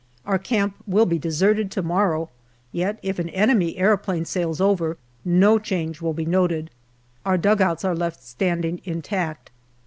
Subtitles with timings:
[0.25, 2.31] Our camp will be deserted to morrow,
[2.71, 6.71] yet if an enemy aeroplane sails over, no change will be noted.
[7.23, 9.51] Our dugouts are left standing intact.